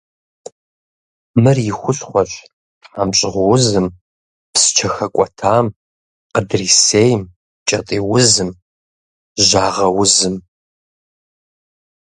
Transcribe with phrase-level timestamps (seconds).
[1.41, 2.31] Мыр и хущхъуэщ
[2.81, 3.87] тхьэмщӏыгъуузым,
[4.53, 5.65] псчэ хэкӏуэтам,
[6.33, 7.21] къыдрисейм,
[7.67, 8.49] кӏэтӏийузым,
[9.47, 10.35] жьагъэузым.